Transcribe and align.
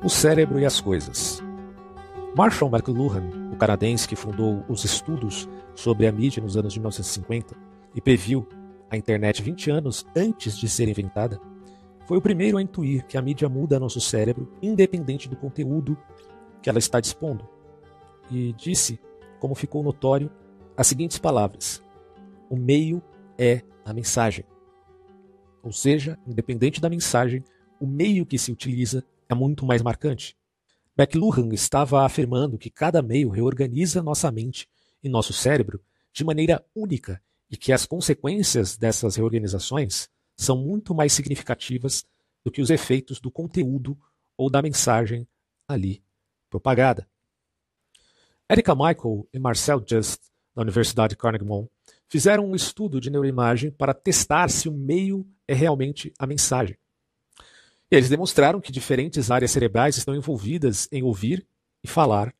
O 0.00 0.08
cérebro 0.08 0.60
e 0.60 0.64
as 0.64 0.80
coisas. 0.80 1.42
Marshall 2.36 2.70
McLuhan, 2.70 3.50
o 3.52 3.56
canadense 3.56 4.06
que 4.06 4.14
fundou 4.14 4.64
os 4.68 4.84
estudos 4.84 5.48
sobre 5.74 6.06
a 6.06 6.12
mídia 6.12 6.40
nos 6.40 6.56
anos 6.56 6.72
de 6.72 6.78
1950 6.78 7.56
e 7.96 8.00
previu 8.00 8.46
a 8.88 8.96
internet 8.96 9.42
20 9.42 9.70
anos 9.72 10.06
antes 10.14 10.56
de 10.56 10.68
ser 10.68 10.88
inventada, 10.88 11.40
foi 12.06 12.16
o 12.16 12.22
primeiro 12.22 12.56
a 12.56 12.62
intuir 12.62 13.04
que 13.06 13.18
a 13.18 13.22
mídia 13.22 13.48
muda 13.48 13.80
nosso 13.80 14.00
cérebro 14.00 14.52
independente 14.62 15.28
do 15.28 15.34
conteúdo 15.34 15.98
que 16.62 16.70
ela 16.70 16.78
está 16.78 17.00
dispondo. 17.00 17.48
E 18.30 18.52
disse, 18.52 19.00
como 19.40 19.56
ficou 19.56 19.82
notório, 19.82 20.30
as 20.76 20.86
seguintes 20.86 21.18
palavras: 21.18 21.82
O 22.48 22.56
meio 22.56 23.02
é 23.36 23.62
a 23.84 23.92
mensagem. 23.92 24.44
Ou 25.60 25.72
seja, 25.72 26.16
independente 26.24 26.80
da 26.80 26.88
mensagem, 26.88 27.42
o 27.80 27.86
meio 27.86 28.24
que 28.24 28.38
se 28.38 28.52
utiliza 28.52 29.04
é 29.28 29.34
muito 29.34 29.64
mais 29.66 29.82
marcante. 29.82 30.36
McLuhan 30.96 31.54
estava 31.54 32.04
afirmando 32.04 32.58
que 32.58 32.70
cada 32.70 33.00
meio 33.02 33.28
reorganiza 33.28 34.02
nossa 34.02 34.30
mente 34.32 34.68
e 35.02 35.08
nosso 35.08 35.32
cérebro 35.32 35.80
de 36.12 36.24
maneira 36.24 36.64
única 36.74 37.22
e 37.50 37.56
que 37.56 37.72
as 37.72 37.86
consequências 37.86 38.76
dessas 38.76 39.16
reorganizações 39.16 40.08
são 40.36 40.56
muito 40.56 40.94
mais 40.94 41.12
significativas 41.12 42.04
do 42.44 42.50
que 42.50 42.60
os 42.60 42.70
efeitos 42.70 43.20
do 43.20 43.30
conteúdo 43.30 43.98
ou 44.36 44.50
da 44.50 44.62
mensagem 44.62 45.26
ali 45.66 46.02
propagada. 46.50 47.08
Erika 48.50 48.74
Michael 48.74 49.28
e 49.32 49.38
Marcel 49.38 49.84
Just, 49.86 50.20
da 50.54 50.62
Universidade 50.62 51.16
Carnegie 51.16 51.44
Mellon, 51.44 51.66
fizeram 52.08 52.46
um 52.46 52.54
estudo 52.54 53.00
de 53.00 53.10
neuroimagem 53.10 53.70
para 53.70 53.92
testar 53.92 54.48
se 54.48 54.68
o 54.68 54.72
meio 54.72 55.26
é 55.46 55.54
realmente 55.54 56.12
a 56.18 56.26
mensagem. 56.26 56.76
Eles 57.90 58.10
demonstraram 58.10 58.60
que 58.60 58.70
diferentes 58.70 59.30
áreas 59.30 59.50
cerebrais 59.50 59.96
estão 59.96 60.14
envolvidas 60.14 60.88
em 60.92 61.02
ouvir 61.02 61.46
e 61.82 61.88
falar, 61.88 62.34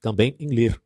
também 0.00 0.36
em 0.38 0.48
ler. 0.48 0.80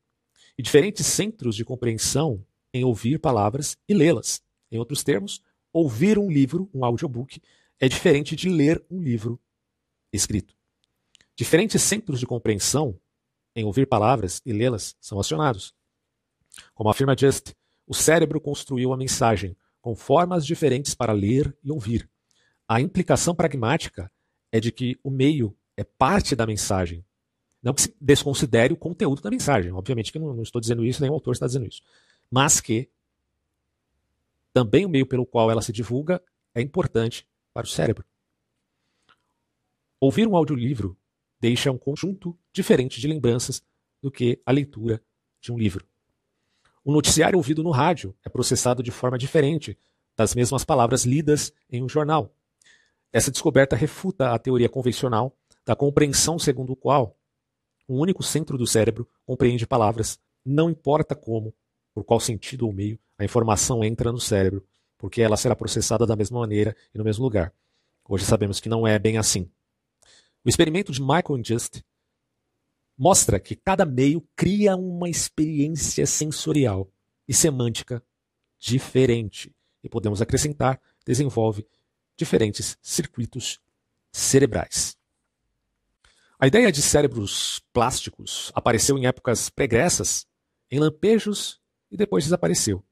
E 0.56 0.62
diferentes 0.62 1.06
centros 1.06 1.55
de 1.55 1.65
compreensão 1.65 2.45
em 2.73 2.84
ouvir 2.84 3.19
palavras 3.19 3.77
e 3.87 3.95
lê-las. 3.95 4.42
Em 4.70 4.78
outros 4.78 5.05
termos, 5.05 5.42
ouvir 5.73 6.19
um 6.19 6.31
livro, 6.31 6.70
um 6.73 6.84
audiobook, 6.84 7.41
é 7.78 7.89
diferente 7.89 8.34
de 8.34 8.48
ler 8.48 8.83
um 8.91 9.03
livro 9.03 9.39
escrito. 10.12 10.56
Diferentes 11.37 11.83
centros 11.83 12.19
de 12.19 12.27
compreensão 12.27 12.98
em 13.55 13.65
ouvir 13.65 13.87
palavras 13.87 14.41
e 14.45 14.53
lê-las 14.53 14.97
são 15.00 15.20
acionados. 15.20 15.75
Como 16.75 16.91
afirma 16.91 17.17
Just, 17.17 17.53
o 17.87 17.95
cérebro 17.95 18.41
construiu 18.41 18.93
a 18.93 18.97
mensagem 18.97 19.56
com 19.81 19.95
formas 19.95 20.45
diferentes 20.45 20.95
para 20.95 21.12
ler 21.12 21.56
e 21.62 21.70
ouvir. 21.70 22.09
A 22.69 22.83
implicação 22.83 23.34
pragmática 23.34 24.12
é 24.52 24.61
de 24.61 24.70
que 24.70 24.98
o 25.02 25.11
meio 25.11 25.56
é 25.74 25.83
parte 25.83 26.36
da 26.36 26.47
mensagem. 26.47 27.02
Não 27.62 27.72
que 27.72 27.83
se 27.83 27.97
desconsidere 27.98 28.75
o 28.75 28.77
conteúdo 28.77 29.22
da 29.22 29.30
mensagem. 29.30 29.72
Obviamente 29.72 30.12
que 30.12 30.19
não, 30.19 30.34
não 30.34 30.42
estou 30.42 30.60
dizendo 30.60 30.84
isso, 30.84 31.00
nem 31.00 31.10
o 31.10 31.14
autor 31.14 31.33
está 31.33 31.47
dizendo 31.47 31.66
isso. 31.66 31.83
Mas 32.30 32.60
que 32.60 32.91
também 34.52 34.84
o 34.84 34.88
meio 34.88 35.06
pelo 35.06 35.25
qual 35.25 35.50
ela 35.50 35.62
se 35.62 35.72
divulga 35.72 36.22
é 36.55 36.60
importante 36.60 37.27
para 37.55 37.64
o 37.64 37.69
cérebro. 37.69 38.05
Ouvir 39.98 40.28
um 40.28 40.36
audiolivro 40.36 40.97
deixa 41.41 41.70
um 41.70 41.78
conjunto 41.78 42.38
diferente 42.53 43.00
de 43.00 43.08
lembranças 43.08 43.62
do 44.03 44.10
que 44.10 44.41
a 44.44 44.53
leitura 44.53 45.03
de 45.41 45.53
um 45.53 45.58
livro. 45.58 45.86
O 46.84 46.92
noticiário 46.92 47.36
ouvido 47.36 47.62
no 47.62 47.70
rádio 47.70 48.14
é 48.25 48.28
processado 48.28 48.82
de 48.82 48.91
forma 48.91 49.19
diferente 49.19 49.78
das 50.16 50.34
mesmas 50.34 50.64
palavras 50.64 51.05
lidas 51.05 51.53
em 51.70 51.82
um 51.82 51.88
jornal. 51.88 52.34
Essa 53.12 53.31
descoberta 53.31 53.75
refuta 53.75 54.33
a 54.33 54.39
teoria 54.39 54.69
convencional 54.69 55.34
da 55.64 55.75
compreensão 55.75 56.39
segundo 56.39 56.73
o 56.73 56.77
qual 56.77 57.17
um 57.89 57.98
único 57.98 58.23
centro 58.23 58.59
do 58.59 58.67
cérebro 58.67 59.09
compreende 59.25 59.67
palavras, 59.67 60.20
não 60.45 60.69
importa 60.69 61.15
como, 61.15 61.55
por 61.95 62.05
qual 62.05 62.20
sentido 62.20 62.66
ou 62.66 62.72
meio, 62.72 62.99
a 63.19 63.25
informação 63.25 63.82
entra 63.82 64.12
no 64.12 64.21
cérebro, 64.21 64.65
porque 64.99 65.22
ela 65.22 65.37
será 65.37 65.56
processada 65.56 66.06
da 66.06 66.15
mesma 66.15 66.38
maneira 66.38 66.77
e 66.94 66.99
no 66.99 67.05
mesmo 67.05 67.25
lugar. 67.25 67.53
Hoje 68.06 68.25
sabemos 68.25 68.60
que 68.60 68.69
não 68.69 68.87
é 68.87 68.99
bem 68.99 69.16
assim. 69.16 69.50
O 70.44 70.49
experimento 70.49 70.93
de 70.93 71.00
Michael 71.00 71.43
Just 71.43 71.82
mostra 72.97 73.41
que 73.41 73.56
cada 73.56 73.87
meio 73.87 74.27
cria 74.37 74.77
uma 74.77 75.09
experiência 75.09 76.06
sensorial 76.06 76.88
e 77.27 77.32
semântica 77.32 78.03
diferente. 78.59 79.55
E 79.82 79.88
podemos 79.88 80.21
acrescentar, 80.21 80.81
desenvolve 81.06 81.66
diferentes 82.19 82.77
circuitos 82.83 83.61
cerebrais. 84.12 84.97
A 86.39 86.47
ideia 86.47 86.71
de 86.71 86.83
cérebros 86.83 87.61
plásticos 87.73 88.53
apareceu 88.55 88.99
em 88.99 89.06
épocas 89.06 89.49
pregressas, 89.49 90.27
em 90.71 90.79
lampejos 90.79 91.61
e 91.91 91.97
depois 91.97 92.25
desapareceu. 92.25 92.84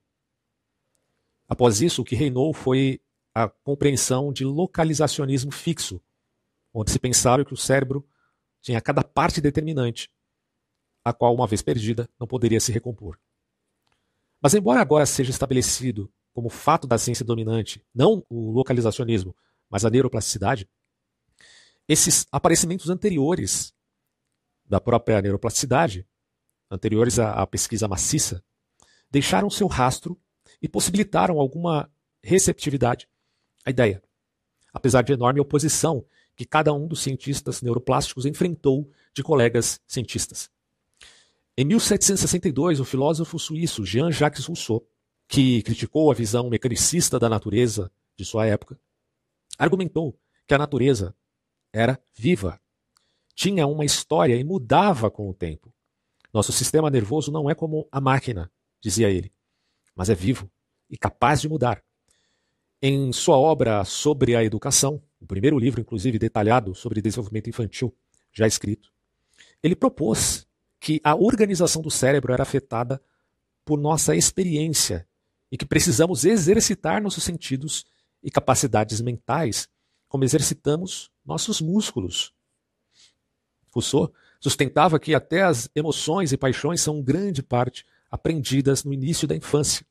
Após 1.48 1.80
isso, 1.80 2.02
o 2.02 2.04
que 2.04 2.16
reinou 2.16 2.54
foi 2.54 3.00
a 3.34 3.48
compreensão 3.48 4.32
de 4.32 4.44
localizacionismo 4.44 5.52
fixo, 5.52 6.00
onde 6.72 6.90
se 6.90 6.98
pensava 6.98 7.44
que 7.44 7.52
o 7.52 7.56
cérebro 7.56 8.08
tinha 8.62 8.80
cada 8.80 9.02
parte 9.04 9.40
determinante, 9.40 10.10
a 11.04 11.12
qual, 11.12 11.34
uma 11.34 11.46
vez 11.46 11.62
perdida, 11.62 12.08
não 12.18 12.26
poderia 12.26 12.60
se 12.60 12.72
recompor. 12.72 13.18
Mas, 14.40 14.54
embora 14.54 14.80
agora 14.80 15.06
seja 15.06 15.30
estabelecido 15.30 16.12
como 16.36 16.50
fato 16.50 16.86
da 16.86 16.98
ciência 16.98 17.24
dominante, 17.24 17.82
não 17.94 18.22
o 18.28 18.50
localizacionismo, 18.50 19.34
mas 19.70 19.86
a 19.86 19.90
neuroplasticidade, 19.90 20.68
esses 21.88 22.26
aparecimentos 22.30 22.90
anteriores 22.90 23.72
da 24.66 24.78
própria 24.78 25.22
neuroplasticidade, 25.22 26.06
anteriores 26.70 27.18
à, 27.18 27.30
à 27.30 27.46
pesquisa 27.46 27.88
maciça, 27.88 28.44
deixaram 29.10 29.48
seu 29.48 29.66
rastro 29.66 30.20
e 30.60 30.68
possibilitaram 30.68 31.40
alguma 31.40 31.90
receptividade 32.22 33.08
à 33.64 33.70
ideia, 33.70 34.02
apesar 34.74 35.00
de 35.00 35.14
enorme 35.14 35.40
oposição 35.40 36.04
que 36.36 36.44
cada 36.44 36.70
um 36.70 36.86
dos 36.86 37.00
cientistas 37.02 37.62
neuroplásticos 37.62 38.26
enfrentou 38.26 38.90
de 39.14 39.22
colegas 39.22 39.80
cientistas. 39.86 40.50
Em 41.56 41.64
1762, 41.64 42.78
o 42.78 42.84
filósofo 42.84 43.38
suíço 43.38 43.86
Jean-Jacques 43.86 44.44
Rousseau 44.44 44.86
que 45.28 45.62
criticou 45.62 46.10
a 46.10 46.14
visão 46.14 46.48
mecanicista 46.48 47.18
da 47.18 47.28
natureza 47.28 47.90
de 48.16 48.24
sua 48.24 48.46
época, 48.46 48.78
argumentou 49.58 50.18
que 50.46 50.54
a 50.54 50.58
natureza 50.58 51.14
era 51.72 52.00
viva, 52.14 52.60
tinha 53.34 53.66
uma 53.66 53.84
história 53.84 54.36
e 54.36 54.44
mudava 54.44 55.10
com 55.10 55.28
o 55.28 55.34
tempo. 55.34 55.72
Nosso 56.32 56.52
sistema 56.52 56.90
nervoso 56.90 57.30
não 57.30 57.50
é 57.50 57.54
como 57.54 57.88
a 57.90 58.00
máquina, 58.00 58.50
dizia 58.80 59.10
ele, 59.10 59.32
mas 59.94 60.08
é 60.08 60.14
vivo 60.14 60.50
e 60.88 60.96
capaz 60.96 61.40
de 61.40 61.48
mudar. 61.48 61.82
Em 62.80 63.12
sua 63.12 63.36
obra 63.36 63.84
sobre 63.84 64.36
a 64.36 64.44
educação, 64.44 65.02
o 65.20 65.26
primeiro 65.26 65.58
livro, 65.58 65.80
inclusive, 65.80 66.18
detalhado 66.18 66.74
sobre 66.74 67.00
desenvolvimento 67.00 67.48
infantil, 67.48 67.94
já 68.32 68.46
escrito, 68.46 68.92
ele 69.62 69.74
propôs 69.74 70.46
que 70.78 71.00
a 71.02 71.14
organização 71.14 71.82
do 71.82 71.90
cérebro 71.90 72.32
era 72.32 72.42
afetada 72.42 73.02
por 73.64 73.78
nossa 73.78 74.14
experiência 74.14 75.06
e 75.56 75.58
que 75.58 75.64
precisamos 75.64 76.26
exercitar 76.26 77.00
nossos 77.00 77.24
sentidos 77.24 77.86
e 78.22 78.30
capacidades 78.30 79.00
mentais, 79.00 79.66
como 80.06 80.22
exercitamos 80.22 81.10
nossos 81.24 81.62
músculos. 81.62 82.34
Rousseau 83.72 84.12
sustentava 84.38 85.00
que 85.00 85.14
até 85.14 85.44
as 85.44 85.70
emoções 85.74 86.30
e 86.30 86.36
paixões 86.36 86.82
são 86.82 87.00
grande 87.00 87.42
parte 87.42 87.86
aprendidas 88.10 88.84
no 88.84 88.92
início 88.92 89.26
da 89.26 89.34
infância. 89.34 89.86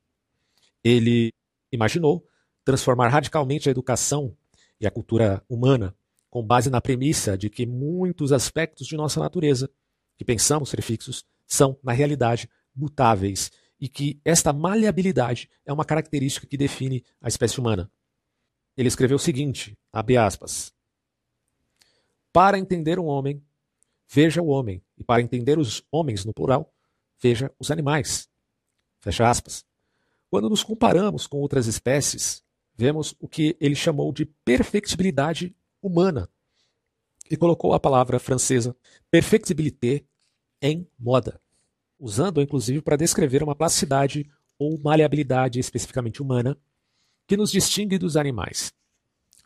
Ele 0.83 1.33
imaginou 1.71 2.23
transformar 2.63 3.07
radicalmente 3.07 3.67
a 3.67 3.71
educação 3.71 4.37
e 4.79 4.85
a 4.85 4.91
cultura 4.91 5.43
humana 5.49 5.95
com 6.29 6.45
base 6.45 6.69
na 6.69 6.79
premissa 6.79 7.35
de 7.35 7.49
que 7.49 7.65
muitos 7.65 8.31
aspectos 8.31 8.85
de 8.85 8.95
nossa 8.95 9.19
natureza, 9.19 9.67
que 10.15 10.23
pensamos 10.23 10.69
ser 10.69 10.83
fixos, 10.83 11.25
são, 11.47 11.75
na 11.83 11.91
realidade, 11.91 12.47
mutáveis 12.75 13.51
e 13.79 13.89
que 13.89 14.19
esta 14.23 14.53
maleabilidade 14.53 15.49
é 15.65 15.73
uma 15.73 15.85
característica 15.85 16.47
que 16.47 16.57
define 16.57 17.03
a 17.21 17.27
espécie 17.27 17.59
humana. 17.59 17.91
Ele 18.77 18.87
escreveu 18.87 19.17
o 19.17 19.19
seguinte, 19.19 19.77
abre 19.91 20.17
aspas, 20.17 20.73
Para 22.31 22.57
entender 22.59 22.99
um 22.99 23.05
homem, 23.05 23.41
veja 24.07 24.41
o 24.41 24.47
homem, 24.47 24.83
e 24.97 25.03
para 25.03 25.21
entender 25.21 25.57
os 25.57 25.83
homens 25.91 26.25
no 26.25 26.33
plural, 26.33 26.73
veja 27.21 27.53
os 27.59 27.71
animais. 27.71 28.29
Fecha 28.99 29.29
aspas. 29.29 29.65
Quando 30.29 30.49
nos 30.49 30.63
comparamos 30.63 31.27
com 31.27 31.37
outras 31.37 31.67
espécies, 31.67 32.43
vemos 32.75 33.15
o 33.19 33.27
que 33.27 33.55
ele 33.59 33.75
chamou 33.75 34.11
de 34.11 34.25
perfectibilidade 34.25 35.55
humana 35.81 36.29
e 37.29 37.37
colocou 37.37 37.73
a 37.73 37.79
palavra 37.79 38.19
francesa 38.19 38.75
perfectibilité 39.09 40.05
em 40.61 40.89
moda 40.99 41.39
usando 41.99 42.41
inclusive 42.41 42.81
para 42.81 42.97
descrever 42.97 43.43
uma 43.43 43.55
plasticidade 43.55 44.29
ou 44.57 44.79
maleabilidade 44.79 45.59
especificamente 45.59 46.21
humana 46.21 46.57
que 47.27 47.37
nos 47.37 47.51
distingue 47.51 47.97
dos 47.97 48.15
animais. 48.15 48.73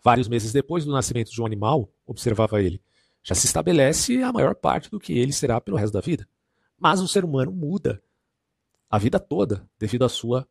Vários 0.04 0.28
meses 0.28 0.52
depois 0.52 0.86
do 0.86 0.92
nascimento 0.92 1.32
de 1.32 1.42
um 1.42 1.46
animal, 1.46 1.90
observava 2.06 2.62
ele, 2.62 2.82
já 3.24 3.36
se 3.36 3.46
estabelece 3.46 4.24
a 4.24 4.32
maior 4.32 4.56
parte 4.56 4.90
do 4.90 5.00
que 5.00 5.14
ele 5.14 5.34
será 5.34 5.60
pelo 5.60 5.78
resto 5.78 5.94
da 5.94 6.02
vida. 6.02 6.28
Mas 6.78 7.02
o 7.02 7.08
ser 7.08 7.26
humano 7.26 7.52
muda 7.52 8.02
a 8.90 8.98
vida 8.98 9.20
toda 9.20 9.68
devido 9.78 10.06
à 10.06 10.10
sua 10.10 10.48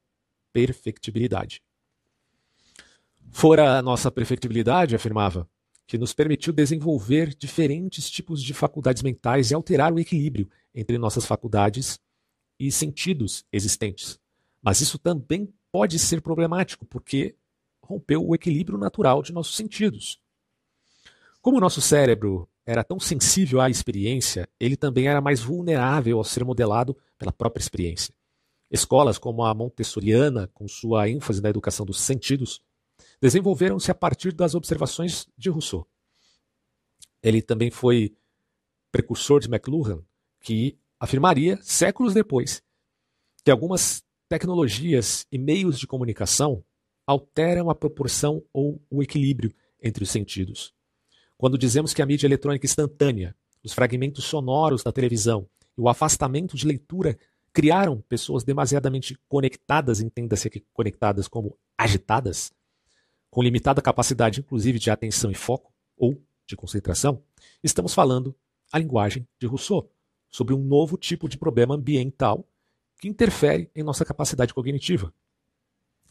perfectibilidade. 0.53 1.63
Fora 3.31 3.79
a 3.79 3.83
nossa 3.83 4.11
perfectibilidade, 4.11 4.95
afirmava, 4.95 5.49
que 5.89 5.97
nos 5.97 6.13
permitiu 6.13 6.53
desenvolver 6.53 7.35
diferentes 7.35 8.11
tipos 8.11 8.43
de 8.43 8.53
faculdades 8.53 9.03
mentais 9.03 9.51
e 9.51 9.55
alterar 9.55 9.91
o 9.91 9.99
equilíbrio 9.99 10.47
entre 10.75 10.99
nossas 10.99 11.25
faculdades 11.25 11.99
e 12.61 12.71
sentidos 12.71 13.47
existentes. 13.51 14.21
Mas 14.63 14.83
isso 14.83 14.99
também 14.99 15.51
pode 15.73 15.99
ser 15.99 16.21
problemático, 16.21 16.85
porque 16.85 17.35
rompeu 17.83 18.23
o 18.23 18.35
equilíbrio 18.35 18.77
natural 18.77 19.23
de 19.23 19.33
nossos 19.33 19.57
sentidos. 19.57 20.21
Como 21.41 21.57
o 21.57 21.61
nosso 21.61 21.81
cérebro 21.81 22.47
era 22.67 22.85
tão 22.85 23.01
sensível 23.01 23.59
à 23.59 23.71
experiência, 23.71 24.47
ele 24.61 24.77
também 24.77 25.09
era 25.09 25.23
mais 25.23 25.41
vulnerável 25.41 26.19
ao 26.19 26.25
ser 26.25 26.45
modelado 26.45 26.95
pela 27.17 27.33
própria 27.33 27.63
experiência. 27.63 28.13
Escolas 28.71 29.17
como 29.17 29.43
a 29.43 29.55
Montessoriana, 29.55 30.51
com 30.53 30.69
sua 30.69 31.09
ênfase 31.09 31.41
na 31.41 31.49
educação 31.49 31.87
dos 31.87 31.99
sentidos, 31.99 32.61
desenvolveram-se 33.21 33.91
a 33.91 33.95
partir 33.95 34.33
das 34.33 34.55
observações 34.55 35.27
de 35.37 35.51
Rousseau. 35.51 35.87
Ele 37.23 37.43
também 37.43 37.71
foi 37.71 38.15
precursor 38.93 39.41
de 39.41 39.49
McLuhan, 39.49 40.03
que 40.41 40.79
afirmaria, 40.99 41.59
séculos 41.63 42.15
depois, 42.15 42.63
que 43.45 43.51
algumas 43.51 44.03
tecnologias 44.29 45.27
e 45.33 45.39
meios 45.39 45.79
de 45.79 45.87
comunicação 45.87 46.63
alteram 47.07 47.71
a 47.71 47.75
proporção 47.75 48.43
ou 48.53 48.81
o 48.91 49.03
equilíbrio 49.03 49.53
entre 49.83 50.05
os 50.05 50.11
sentidos. 50.11 50.75
Quando 51.37 51.57
dizemos 51.57 51.95
que 51.95 52.03
a 52.03 52.07
mídia 52.07 52.27
eletrônica 52.27 52.67
instantânea, 52.67 53.35
os 53.63 53.73
fragmentos 53.73 54.25
sonoros 54.25 54.83
da 54.83 54.93
televisão 54.93 55.49
e 55.77 55.81
o 55.81 55.89
afastamento 55.89 56.57
de 56.57 56.67
leitura 56.67 57.19
criaram 57.53 58.01
pessoas 58.09 58.45
demasiadamente 58.45 59.19
conectadas, 59.29 60.01
entenda-se 60.01 60.49
aqui 60.49 60.65
conectadas 60.73 61.27
como 61.27 61.57
agitadas, 61.77 62.53
com 63.31 63.43
limitada 63.43 63.83
capacidade, 63.83 64.41
inclusive, 64.41 64.79
de 64.79 64.91
atenção 64.91 65.31
e 65.31 65.35
foco, 65.35 65.73
ou 65.97 66.23
de 66.47 66.57
concentração, 66.57 67.23
estamos 67.63 67.93
falando 67.93 68.35
a 68.73 68.79
linguagem 68.79 69.27
de 69.39 69.47
Rousseau, 69.47 69.91
sobre 70.31 70.55
um 70.55 70.63
novo 70.63 70.97
tipo 70.97 71.29
de 71.29 71.39
problema 71.39 71.75
ambiental 71.75 72.47
que 72.99 73.09
interfere 73.09 73.71
em 73.75 73.83
nossa 73.83 74.05
capacidade 74.05 74.53
cognitiva, 74.53 75.13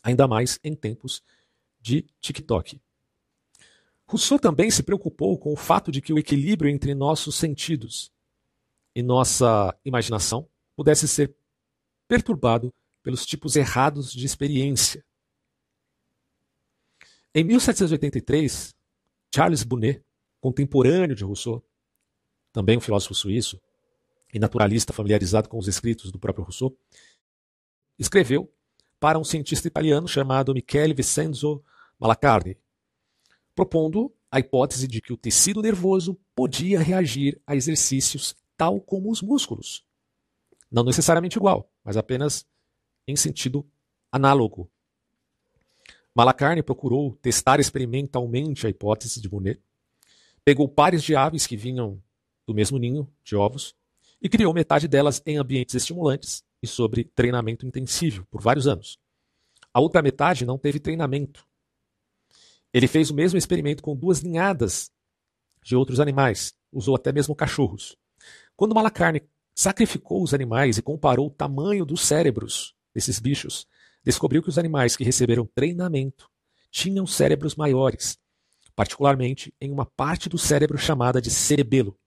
ainda 0.01 0.27
mais 0.27 0.59
em 0.63 0.75
tempos 0.75 1.23
de 1.79 2.05
TikTok. 2.19 2.81
Rousseau 4.07 4.39
também 4.39 4.71
se 4.71 4.83
preocupou 4.83 5.37
com 5.37 5.51
o 5.51 5.57
fato 5.57 5.91
de 5.91 6.01
que 6.01 6.13
o 6.13 6.17
equilíbrio 6.17 6.71
entre 6.71 6.95
nossos 6.95 7.35
sentidos 7.35 8.11
e 8.95 9.03
nossa 9.03 9.77
imaginação 9.83 10.47
pudesse 10.75 11.07
ser 11.07 11.35
perturbado 12.07 12.73
pelos 13.03 13.25
tipos 13.25 13.55
errados 13.55 14.11
de 14.13 14.25
experiência. 14.25 15.05
Em 17.37 17.43
1783, 17.43 18.73
Charles 19.31 19.61
Bonnet, 19.61 20.03
contemporâneo 20.41 21.15
de 21.15 21.23
Rousseau, 21.23 21.63
também 22.51 22.79
um 22.79 22.81
filósofo 22.81 23.13
suíço 23.13 23.61
e 24.33 24.39
naturalista 24.39 24.91
familiarizado 24.91 25.47
com 25.47 25.59
os 25.59 25.67
escritos 25.67 26.11
do 26.11 26.17
próprio 26.17 26.43
Rousseau, 26.43 26.75
escreveu 27.99 28.51
para 28.99 29.19
um 29.19 29.23
cientista 29.23 29.67
italiano 29.67 30.07
chamado 30.07 30.51
Michele 30.51 30.95
Vincenzo 30.95 31.63
Malacarne, 31.99 32.57
propondo 33.53 34.11
a 34.31 34.39
hipótese 34.39 34.87
de 34.87 34.99
que 34.99 35.13
o 35.13 35.17
tecido 35.17 35.61
nervoso 35.61 36.19
podia 36.33 36.79
reagir 36.79 37.39
a 37.45 37.55
exercícios 37.55 38.35
tal 38.57 38.81
como 38.81 39.11
os 39.11 39.21
músculos. 39.21 39.85
Não 40.71 40.83
necessariamente 40.83 41.37
igual, 41.37 41.71
mas 41.83 41.97
apenas 41.97 42.47
em 43.07 43.15
sentido 43.15 43.63
análogo. 44.11 44.71
Malacarne 46.17 46.63
procurou 46.63 47.13
testar 47.21 47.59
experimentalmente 47.59 48.65
a 48.65 48.69
hipótese 48.69 49.21
de 49.21 49.29
Bonnet, 49.29 49.61
pegou 50.43 50.67
pares 50.67 51.03
de 51.03 51.15
aves 51.15 51.45
que 51.45 51.55
vinham 51.55 52.01
do 52.47 52.55
mesmo 52.55 52.79
ninho 52.79 53.07
de 53.23 53.35
ovos 53.35 53.75
e 54.19 54.27
criou 54.27 54.53
metade 54.53 54.87
delas 54.87 55.21
em 55.25 55.37
ambientes 55.37 55.75
estimulantes 55.75 56.43
e 56.63 56.65
sobre 56.65 57.03
treinamento 57.03 57.67
intensivo 57.67 58.25
por 58.31 58.41
vários 58.41 58.65
anos. 58.65 58.97
A 59.71 59.79
outra 59.79 60.01
metade 60.01 60.43
não 60.43 60.57
teve 60.57 60.79
treinamento 60.79 61.47
ele 62.73 62.87
fez 62.87 63.09
o 63.09 63.15
mesmo 63.15 63.37
experimento 63.37 63.81
com 63.81 63.95
duas 63.95 64.21
ninhadas 64.21 64.91
de 65.63 65.75
outros 65.75 65.99
animais, 65.99 66.53
usou 66.71 66.95
até 66.95 67.11
mesmo 67.11 67.35
cachorros. 67.35 67.97
Quando 68.55 68.75
Malacarne 68.75 69.23
sacrificou 69.55 70.21
os 70.21 70.33
animais 70.33 70.77
e 70.77 70.81
comparou 70.81 71.27
o 71.27 71.31
tamanho 71.31 71.85
dos 71.85 72.01
cérebros 72.01 72.75
desses 72.93 73.19
bichos, 73.19 73.67
descobriu 74.07 74.41
que 74.41 74.47
os 74.47 74.57
animais 74.57 74.95
que 74.95 75.03
receberam 75.03 75.45
treinamento 75.45 76.29
tinham 76.71 77.05
cérebros 77.05 77.55
maiores, 77.55 78.17
particularmente 78.73 79.53
em 79.59 79.69
uma 79.69 79.85
parte 79.85 80.29
do 80.29 80.37
cérebro 80.37 80.77
chamada 80.77 81.21
de 81.21 81.29
cerebelo, 81.29 81.99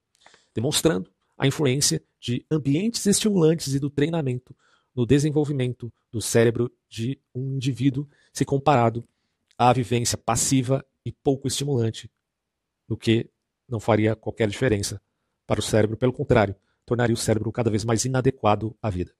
demonstrando 0.54 1.10
a 1.36 1.46
influência 1.46 2.02
de 2.18 2.46
ambientes 2.50 3.04
estimulantes 3.04 3.74
e 3.74 3.78
do 3.78 3.90
treinamento 3.90 4.56
no 4.96 5.04
desenvolvimento 5.04 5.92
do 6.10 6.22
cérebro 6.22 6.72
de 6.88 7.20
um 7.34 7.56
indivíduo 7.56 8.08
se 8.32 8.46
comparado 8.46 9.06
à 9.58 9.70
vivência 9.70 10.16
passiva 10.16 10.82
e 11.04 11.12
pouco 11.12 11.46
estimulante, 11.46 12.10
o 12.88 12.96
que 12.96 13.28
não 13.68 13.78
faria 13.78 14.16
qualquer 14.16 14.48
diferença 14.48 15.02
para 15.46 15.60
o 15.60 15.62
cérebro, 15.62 15.98
pelo 15.98 16.14
contrário, 16.14 16.56
tornaria 16.86 17.14
o 17.14 17.18
cérebro 17.18 17.52
cada 17.52 17.70
vez 17.70 17.84
mais 17.84 18.06
inadequado 18.06 18.74
à 18.80 18.88
vida. 18.88 19.14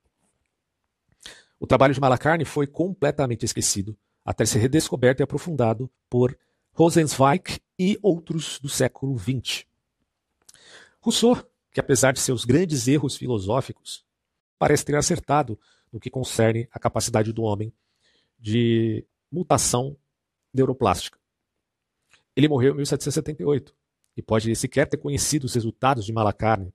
O 1.60 1.66
trabalho 1.66 1.92
de 1.92 2.00
Malacarne 2.00 2.46
foi 2.46 2.66
completamente 2.66 3.44
esquecido, 3.44 3.94
até 4.24 4.46
ser 4.46 4.60
redescoberto 4.60 5.20
e 5.20 5.24
aprofundado 5.24 5.90
por 6.08 6.36
Rosenzweig 6.72 7.60
e 7.78 7.98
outros 8.02 8.58
do 8.58 8.68
século 8.68 9.18
XX. 9.18 9.66
Rousseau, 11.02 11.36
que 11.70 11.78
apesar 11.78 12.12
de 12.12 12.20
seus 12.20 12.46
grandes 12.46 12.88
erros 12.88 13.14
filosóficos, 13.14 14.06
parece 14.58 14.86
ter 14.86 14.96
acertado 14.96 15.60
no 15.92 16.00
que 16.00 16.08
concerne 16.08 16.66
a 16.72 16.78
capacidade 16.78 17.30
do 17.30 17.42
homem 17.42 17.70
de 18.38 19.04
mutação 19.30 19.96
neuroplástica. 20.54 21.18
Ele 22.34 22.48
morreu 22.48 22.72
em 22.72 22.76
1778 22.76 23.74
e 24.16 24.22
pode 24.22 24.54
sequer 24.56 24.88
ter 24.88 24.96
conhecido 24.96 25.44
os 25.44 25.54
resultados 25.54 26.06
de 26.06 26.12
Malacarne, 26.12 26.72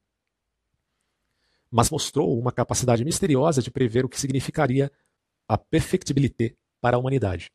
mas 1.72 1.90
mostrou 1.90 2.38
uma 2.40 2.52
capacidade 2.52 3.04
misteriosa 3.04 3.62
de 3.62 3.72
prever 3.72 4.06
o 4.06 4.10
que 4.10 4.20
significaria 4.20 4.92
a 5.48 5.58
perfectibilité 5.58 6.56
para 6.82 6.98
a 6.98 7.00
humanidade. 7.00 7.52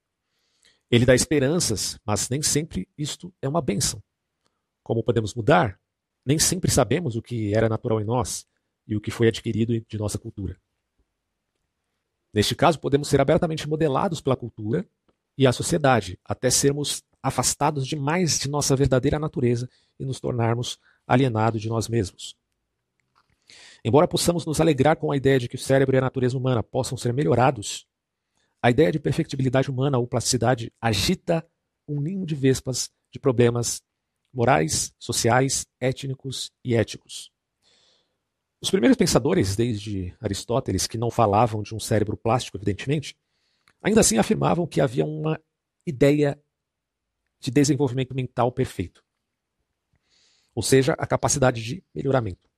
Ele 0.90 1.06
dá 1.06 1.14
esperanças, 1.14 1.98
mas 2.04 2.28
nem 2.28 2.42
sempre 2.42 2.88
isto 2.98 3.32
é 3.40 3.48
uma 3.48 3.62
bênção. 3.62 4.02
Como 4.82 5.04
podemos 5.04 5.34
mudar? 5.34 5.78
Nem 6.26 6.38
sempre 6.38 6.70
sabemos 6.70 7.16
o 7.16 7.22
que 7.22 7.54
era 7.54 7.68
natural 7.68 8.00
em 8.00 8.04
nós 8.04 8.46
e 8.86 8.96
o 8.96 9.00
que 9.00 9.10
foi 9.10 9.28
adquirido 9.28 9.80
de 9.80 9.98
nossa 9.98 10.18
cultura. 10.18 10.60
Neste 12.32 12.54
caso, 12.54 12.78
podemos 12.78 13.08
ser 13.08 13.20
abertamente 13.20 13.68
modelados 13.68 14.20
pela 14.20 14.36
cultura 14.36 14.86
e 15.36 15.46
a 15.46 15.52
sociedade, 15.52 16.18
até 16.24 16.50
sermos 16.50 17.02
afastados 17.22 17.86
demais 17.86 18.38
de 18.38 18.48
nossa 18.48 18.74
verdadeira 18.74 19.18
natureza 19.18 19.68
e 19.98 20.04
nos 20.04 20.20
tornarmos 20.20 20.78
alienados 21.06 21.60
de 21.60 21.68
nós 21.68 21.88
mesmos. 21.88 22.36
Embora 23.84 24.06
possamos 24.06 24.44
nos 24.44 24.60
alegrar 24.60 24.96
com 24.96 25.10
a 25.10 25.16
ideia 25.16 25.38
de 25.38 25.48
que 25.48 25.56
o 25.56 25.58
cérebro 25.58 25.96
e 25.96 25.98
a 25.98 26.02
natureza 26.02 26.36
humana 26.36 26.62
possam 26.62 26.98
ser 26.98 27.12
melhorados, 27.12 27.86
a 28.62 28.70
ideia 28.70 28.92
de 28.92 28.98
perfectibilidade 28.98 29.70
humana 29.70 29.98
ou 29.98 30.06
plasticidade 30.06 30.72
agita 30.80 31.46
um 31.88 32.00
ninho 32.00 32.26
de 32.26 32.34
vespas 32.34 32.90
de 33.10 33.18
problemas 33.18 33.82
morais, 34.32 34.92
sociais, 34.98 35.66
étnicos 35.80 36.52
e 36.64 36.74
éticos. 36.74 37.32
Os 38.60 38.70
primeiros 38.70 38.96
pensadores, 38.96 39.56
desde 39.56 40.14
Aristóteles, 40.20 40.86
que 40.86 40.98
não 40.98 41.10
falavam 41.10 41.62
de 41.62 41.74
um 41.74 41.80
cérebro 41.80 42.16
plástico, 42.16 42.58
evidentemente, 42.58 43.16
Ainda 43.82 44.00
assim, 44.00 44.18
afirmavam 44.18 44.66
que 44.66 44.80
havia 44.80 45.04
uma 45.04 45.40
ideia 45.86 46.40
de 47.38 47.50
desenvolvimento 47.50 48.14
mental 48.14 48.52
perfeito, 48.52 49.02
ou 50.54 50.62
seja, 50.62 50.92
a 50.98 51.06
capacidade 51.06 51.62
de 51.62 51.82
melhoramento. 51.94 52.49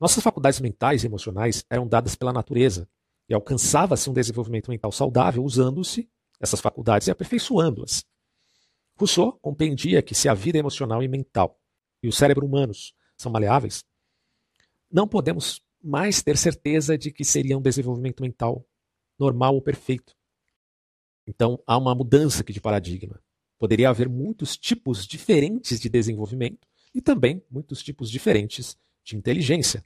Nossas 0.00 0.24
faculdades 0.24 0.60
mentais 0.60 1.04
e 1.04 1.06
emocionais 1.06 1.62
eram 1.68 1.86
dadas 1.86 2.14
pela 2.14 2.32
natureza 2.32 2.88
e 3.28 3.34
alcançava-se 3.34 4.08
um 4.08 4.14
desenvolvimento 4.14 4.70
mental 4.70 4.90
saudável 4.90 5.44
usando-se 5.44 6.10
essas 6.40 6.60
faculdades 6.60 7.06
e 7.06 7.10
aperfeiçoando-as. 7.10 8.04
Rousseau 8.96 9.38
compreendia 9.40 10.00
que 10.00 10.14
se 10.14 10.28
a 10.28 10.34
vida 10.34 10.56
emocional 10.56 11.02
e 11.02 11.08
mental 11.08 11.60
e 12.02 12.08
o 12.08 12.12
cérebro 12.12 12.46
humanos 12.46 12.94
são 13.14 13.30
maleáveis, 13.30 13.84
não 14.90 15.06
podemos 15.06 15.62
mais 15.82 16.22
ter 16.22 16.36
certeza 16.38 16.96
de 16.96 17.12
que 17.12 17.24
seria 17.24 17.56
um 17.56 17.62
desenvolvimento 17.62 18.22
mental 18.22 18.66
normal 19.18 19.54
ou 19.54 19.62
perfeito. 19.62 20.16
Então 21.26 21.62
há 21.66 21.76
uma 21.76 21.94
mudança 21.94 22.40
aqui 22.40 22.54
de 22.54 22.60
paradigma. 22.60 23.22
Poderia 23.58 23.90
haver 23.90 24.08
muitos 24.08 24.56
tipos 24.56 25.06
diferentes 25.06 25.78
de 25.78 25.90
desenvolvimento 25.90 26.66
e 26.94 27.02
também 27.02 27.44
muitos 27.50 27.82
tipos 27.82 28.10
diferentes 28.10 28.78
de 29.04 29.14
inteligência. 29.14 29.84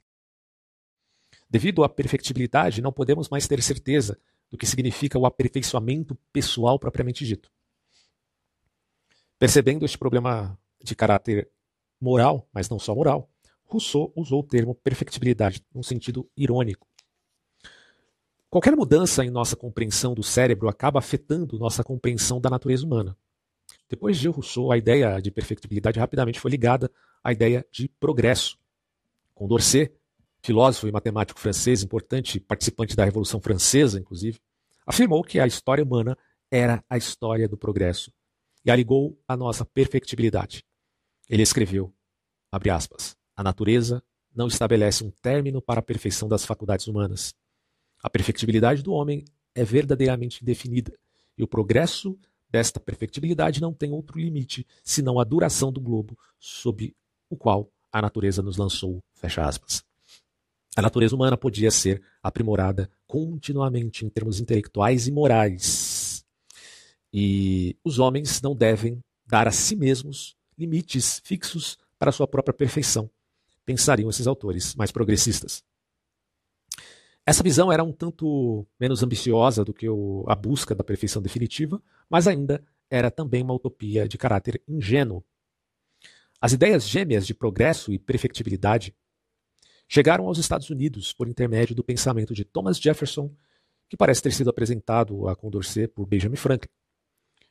Devido 1.49 1.83
à 1.83 1.89
perfectibilidade, 1.89 2.81
não 2.81 2.91
podemos 2.91 3.29
mais 3.29 3.47
ter 3.47 3.61
certeza 3.61 4.17
do 4.49 4.57
que 4.57 4.65
significa 4.65 5.17
o 5.17 5.25
aperfeiçoamento 5.25 6.17
pessoal 6.31 6.79
propriamente 6.79 7.25
dito. 7.25 7.51
Percebendo 9.37 9.85
este 9.85 9.97
problema 9.97 10.57
de 10.83 10.95
caráter 10.95 11.49
moral, 11.99 12.47
mas 12.53 12.69
não 12.69 12.79
só 12.79 12.95
moral, 12.95 13.29
Rousseau 13.65 14.11
usou 14.15 14.41
o 14.41 14.43
termo 14.43 14.75
perfectibilidade 14.75 15.63
num 15.73 15.83
sentido 15.83 16.29
irônico. 16.37 16.87
Qualquer 18.49 18.75
mudança 18.75 19.25
em 19.25 19.29
nossa 19.29 19.55
compreensão 19.55 20.13
do 20.13 20.23
cérebro 20.23 20.69
acaba 20.69 20.99
afetando 20.99 21.59
nossa 21.59 21.83
compreensão 21.83 22.39
da 22.39 22.49
natureza 22.49 22.85
humana. 22.85 23.17
Depois 23.89 24.17
de 24.17 24.27
Rousseau, 24.29 24.71
a 24.71 24.77
ideia 24.77 25.19
de 25.19 25.29
perfectibilidade 25.29 25.99
rapidamente 25.99 26.39
foi 26.39 26.51
ligada 26.51 26.91
à 27.23 27.33
ideia 27.33 27.65
de 27.71 27.89
progresso. 27.99 28.57
Condorcet, 29.33 29.91
filósofo 30.45 30.87
e 30.87 30.91
matemático 30.91 31.39
francês, 31.39 31.81
importante 31.81 32.39
participante 32.39 32.95
da 32.95 33.03
Revolução 33.03 33.41
Francesa, 33.41 33.99
inclusive, 33.99 34.39
afirmou 34.85 35.23
que 35.23 35.39
a 35.39 35.47
história 35.47 35.83
humana 35.83 36.15
era 36.51 36.83
a 36.87 36.97
história 36.97 37.49
do 37.49 37.57
progresso 37.57 38.11
e 38.63 38.69
a 38.69 38.75
ligou 38.75 39.19
à 39.27 39.35
nossa 39.35 39.65
perfectibilidade. 39.65 40.63
Ele 41.27 41.41
escreveu, 41.41 41.91
abre 42.51 42.69
aspas, 42.69 43.17
a 43.35 43.41
natureza 43.41 44.03
não 44.35 44.45
estabelece 44.47 45.03
um 45.03 45.09
término 45.09 45.63
para 45.63 45.79
a 45.79 45.83
perfeição 45.83 46.29
das 46.29 46.45
faculdades 46.45 46.85
humanas. 46.85 47.33
A 48.03 48.09
perfectibilidade 48.09 48.83
do 48.83 48.93
homem 48.93 49.25
é 49.55 49.63
verdadeiramente 49.63 50.43
indefinida, 50.43 50.95
e 51.35 51.41
o 51.41 51.47
progresso 51.47 52.19
desta 52.47 52.79
perfectibilidade 52.79 53.59
não 53.59 53.73
tem 53.73 53.91
outro 53.91 54.19
limite 54.19 54.67
senão 54.83 55.19
a 55.19 55.23
duração 55.23 55.71
do 55.71 55.81
globo 55.81 56.15
sob 56.39 56.95
o 57.31 57.35
qual 57.35 57.71
a 57.91 57.99
natureza 57.99 58.43
nos 58.43 58.57
lançou. 58.57 59.03
Fecha 59.15 59.43
aspas. 59.43 59.83
A 60.75 60.81
natureza 60.81 61.15
humana 61.15 61.37
podia 61.37 61.71
ser 61.71 62.01
aprimorada 62.21 62.89
continuamente 63.07 64.05
em 64.05 64.09
termos 64.09 64.39
intelectuais 64.39 65.07
e 65.07 65.11
morais. 65.11 66.25
E 67.13 67.77
os 67.83 67.97
homens 67.97 68.41
não 68.41 68.53
devem 68.53 69.01
dar 69.25 69.47
a 69.47 69.51
si 69.51 69.75
mesmos 69.75 70.35
limites 70.57 71.21
fixos 71.23 71.77
para 71.97 72.11
sua 72.11 72.27
própria 72.27 72.53
perfeição, 72.53 73.09
pensariam 73.65 74.09
esses 74.09 74.27
autores 74.27 74.75
mais 74.75 74.91
progressistas. 74.91 75.63
Essa 77.25 77.41
visão 77.41 77.71
era 77.71 77.83
um 77.83 77.91
tanto 77.91 78.67
menos 78.79 79.01
ambiciosa 79.01 79.63
do 79.63 79.73
que 79.73 79.89
o, 79.89 80.25
a 80.27 80.35
busca 80.35 80.75
da 80.75 80.83
perfeição 80.83 81.21
definitiva, 81.21 81.81
mas 82.09 82.27
ainda 82.27 82.63
era 82.89 83.09
também 83.09 83.41
uma 83.41 83.53
utopia 83.53 84.07
de 84.07 84.17
caráter 84.17 84.61
ingênuo. 84.67 85.23
As 86.39 86.51
ideias 86.51 86.87
gêmeas 86.87 87.25
de 87.25 87.33
progresso 87.33 87.91
e 87.91 87.97
perfectibilidade 87.97 88.93
chegaram 89.87 90.27
aos 90.27 90.37
Estados 90.37 90.69
Unidos 90.69 91.13
por 91.13 91.27
intermédio 91.27 91.75
do 91.75 91.83
pensamento 91.83 92.33
de 92.33 92.43
Thomas 92.43 92.77
Jefferson, 92.77 93.31
que 93.89 93.97
parece 93.97 94.21
ter 94.21 94.31
sido 94.31 94.49
apresentado 94.49 95.27
a 95.27 95.35
Condorcet 95.35 95.87
por 95.87 96.05
Benjamin 96.05 96.35
Franklin. 96.35 96.71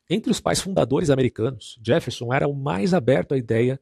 Entre 0.09 0.31
os 0.31 0.41
pais 0.41 0.61
fundadores 0.61 1.11
americanos, 1.11 1.79
Jefferson 1.85 2.33
era 2.33 2.47
o 2.47 2.55
mais 2.55 2.93
aberto 2.93 3.33
à 3.33 3.38
ideia 3.38 3.81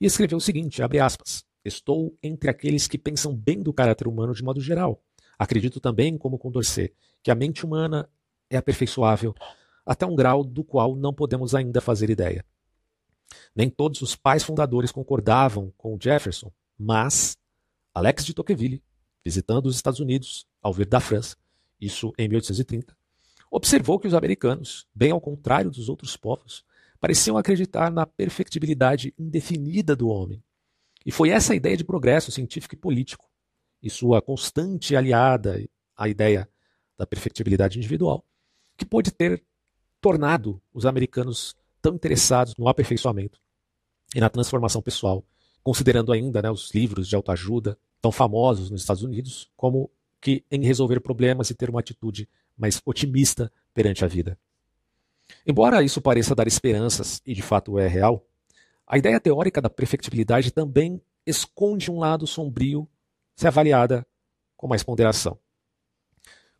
e 0.00 0.06
escreveu 0.06 0.38
o 0.38 0.40
seguinte, 0.40 0.80
aspas, 0.82 1.44
Estou 1.64 2.16
entre 2.22 2.48
aqueles 2.48 2.86
que 2.86 2.96
pensam 2.96 3.34
bem 3.34 3.62
do 3.62 3.72
caráter 3.72 4.08
humano 4.08 4.32
de 4.32 4.42
modo 4.42 4.60
geral. 4.60 5.02
Acredito 5.38 5.80
também, 5.80 6.16
como 6.16 6.38
Condorcet, 6.38 6.94
que 7.22 7.30
a 7.30 7.34
mente 7.34 7.64
humana 7.64 8.08
é 8.48 8.56
aperfeiçoável 8.56 9.34
até 9.84 10.04
um 10.04 10.14
grau 10.14 10.44
do 10.44 10.62
qual 10.62 10.94
não 10.94 11.14
podemos 11.14 11.54
ainda 11.54 11.80
fazer 11.80 12.10
ideia. 12.10 12.44
Nem 13.54 13.70
todos 13.70 14.02
os 14.02 14.14
pais 14.14 14.42
fundadores 14.42 14.92
concordavam 14.92 15.72
com 15.76 15.98
Jefferson, 16.00 16.52
mas 16.78 17.37
Alex 17.98 18.24
de 18.24 18.32
Tocqueville, 18.32 18.80
visitando 19.24 19.66
os 19.66 19.74
Estados 19.74 19.98
Unidos 19.98 20.46
ao 20.62 20.72
vir 20.72 20.86
da 20.86 21.00
França, 21.00 21.36
isso 21.80 22.12
em 22.16 22.28
1830, 22.28 22.96
observou 23.50 23.98
que 23.98 24.06
os 24.06 24.14
americanos, 24.14 24.86
bem 24.94 25.10
ao 25.10 25.20
contrário 25.20 25.68
dos 25.68 25.88
outros 25.88 26.16
povos, 26.16 26.64
pareciam 27.00 27.36
acreditar 27.36 27.90
na 27.90 28.06
perfectibilidade 28.06 29.12
indefinida 29.18 29.96
do 29.96 30.08
homem. 30.08 30.40
E 31.04 31.10
foi 31.10 31.30
essa 31.30 31.56
ideia 31.56 31.76
de 31.76 31.84
progresso 31.84 32.30
científico 32.30 32.74
e 32.74 32.78
político, 32.78 33.28
e 33.82 33.90
sua 33.90 34.22
constante 34.22 34.94
aliada 34.94 35.60
à 35.96 36.08
ideia 36.08 36.48
da 36.96 37.04
perfectibilidade 37.04 37.78
individual, 37.78 38.24
que 38.76 38.86
pôde 38.86 39.10
ter 39.10 39.42
tornado 40.00 40.62
os 40.72 40.86
americanos 40.86 41.56
tão 41.82 41.96
interessados 41.96 42.54
no 42.56 42.68
aperfeiçoamento 42.68 43.40
e 44.14 44.20
na 44.20 44.28
transformação 44.28 44.80
pessoal, 44.80 45.26
considerando 45.64 46.12
ainda 46.12 46.40
né, 46.40 46.48
os 46.48 46.70
livros 46.72 47.08
de 47.08 47.16
autoajuda 47.16 47.76
tão 48.00 48.12
famosos 48.12 48.70
nos 48.70 48.80
Estados 48.80 49.02
Unidos, 49.02 49.50
como 49.56 49.90
que 50.20 50.44
em 50.50 50.64
resolver 50.64 51.00
problemas 51.00 51.50
e 51.50 51.54
ter 51.54 51.70
uma 51.70 51.80
atitude 51.80 52.28
mais 52.56 52.80
otimista 52.84 53.52
perante 53.72 54.04
a 54.04 54.08
vida. 54.08 54.38
Embora 55.46 55.82
isso 55.82 56.00
pareça 56.00 56.34
dar 56.34 56.46
esperanças, 56.46 57.22
e 57.24 57.34
de 57.34 57.42
fato 57.42 57.78
é 57.78 57.86
real, 57.86 58.24
a 58.86 58.98
ideia 58.98 59.20
teórica 59.20 59.60
da 59.60 59.68
perfectibilidade 59.68 60.50
também 60.50 61.00
esconde 61.26 61.90
um 61.90 61.98
lado 61.98 62.26
sombrio 62.26 62.88
se 63.36 63.46
avaliada 63.46 64.06
com 64.56 64.66
mais 64.66 64.82
ponderação. 64.82 65.38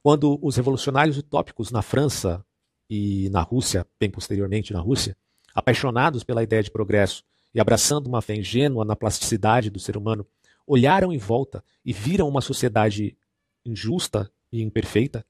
Quando 0.02 0.38
os 0.42 0.56
revolucionários 0.56 1.18
utópicos 1.18 1.70
na 1.70 1.82
França 1.82 2.44
e 2.88 3.28
na 3.30 3.42
Rússia, 3.42 3.86
bem 3.98 4.10
posteriormente 4.10 4.72
na 4.72 4.80
Rússia, 4.80 5.16
apaixonados 5.54 6.22
pela 6.22 6.42
ideia 6.42 6.62
de 6.62 6.70
progresso 6.70 7.24
e 7.54 7.60
abraçando 7.60 8.06
uma 8.06 8.22
fé 8.22 8.36
ingênua 8.36 8.84
na 8.84 8.94
plasticidade 8.94 9.70
do 9.70 9.80
ser 9.80 9.96
humano, 9.96 10.26
olharam 10.68 11.12
em 11.12 11.18
volta 11.18 11.64
e 11.84 11.92
viram 11.92 12.28
uma 12.28 12.42
sociedade 12.42 13.16
injusta 13.64 14.30
e 14.52 14.62
imperfeita, 14.62 15.26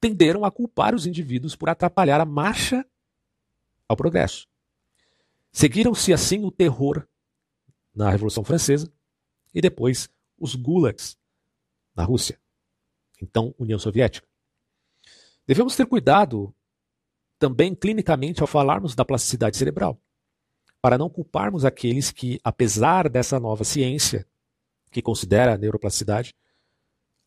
tenderam 0.00 0.44
a 0.44 0.50
culpar 0.50 0.94
os 0.94 1.06
indivíduos 1.06 1.54
por 1.54 1.68
atrapalhar 1.68 2.20
a 2.20 2.26
marcha 2.26 2.84
ao 3.88 3.96
progresso. 3.96 4.48
Seguiram-se 5.52 6.12
assim 6.12 6.44
o 6.44 6.50
terror 6.50 7.06
na 7.94 8.10
Revolução 8.10 8.42
Francesa 8.42 8.92
e 9.54 9.60
depois 9.60 10.10
os 10.36 10.56
gulags 10.56 11.16
na 11.94 12.02
Rússia, 12.02 12.40
então 13.22 13.54
União 13.56 13.78
Soviética. 13.78 14.26
Devemos 15.46 15.76
ter 15.76 15.86
cuidado 15.86 16.52
também 17.38 17.74
clinicamente 17.74 18.40
ao 18.40 18.46
falarmos 18.46 18.94
da 18.94 19.04
plasticidade 19.04 19.56
cerebral, 19.56 20.00
para 20.82 20.98
não 20.98 21.08
culparmos 21.08 21.64
aqueles 21.64 22.10
que, 22.10 22.40
apesar 22.42 23.08
dessa 23.08 23.38
nova 23.38 23.64
ciência, 23.64 24.26
que 24.94 25.02
considera 25.02 25.54
a 25.54 25.58
neuroplasticidade, 25.58 26.32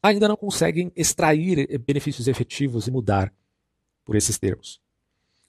ainda 0.01 0.25
não 0.25 0.37
conseguem 0.37 0.89
extrair 0.95 1.77
benefícios 1.79 2.27
efetivos 2.29 2.87
e 2.87 2.91
mudar 2.91 3.33
por 4.05 4.15
esses 4.15 4.39
termos. 4.39 4.79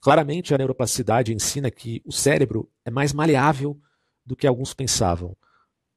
Claramente, 0.01 0.53
a 0.53 0.57
neuroplasticidade 0.57 1.33
ensina 1.33 1.71
que 1.71 2.01
o 2.05 2.11
cérebro 2.11 2.69
é 2.83 2.91
mais 2.91 3.13
maleável 3.13 3.79
do 4.25 4.35
que 4.35 4.45
alguns 4.45 4.73
pensavam. 4.73 5.35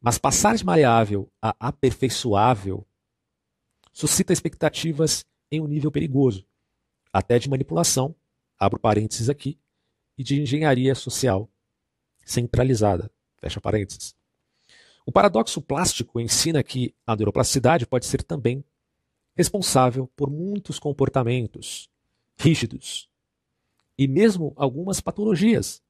Mas 0.01 0.17
passar 0.17 0.55
de 0.55 0.65
maleável 0.65 1.29
a 1.41 1.57
aperfeiçoável 1.59 2.87
suscita 3.93 4.33
expectativas 4.33 5.25
em 5.51 5.61
um 5.61 5.67
nível 5.67 5.91
perigoso, 5.91 6.47
até 7.13 7.39
de 7.39 7.51
manipulação, 7.51 8.15
abro 8.59 8.79
parênteses 8.79 9.29
aqui, 9.29 9.59
e 10.17 10.23
de 10.23 10.41
engenharia 10.41 10.95
social 10.95 11.51
centralizada, 12.25 13.11
fecha 13.39 13.61
parênteses. 13.61 14.15
O 15.05 15.13
paradoxo 15.13 15.61
plástico 15.61 16.21
ensina 16.21 16.63
que 16.63 16.95
a 17.07 17.17
neuroplasticidade 17.17 17.87
pode 17.87 18.07
ser 18.07 18.23
também 18.23 18.65
responsável 19.35 20.09
por 20.15 20.31
muitos 20.31 20.79
comportamentos 20.79 21.89
rígidos 22.39 23.09
e 23.99 24.07
mesmo 24.07 24.53
algumas 24.57 25.01
patologias, 25.01 25.83